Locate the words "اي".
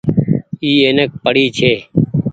0.63-0.71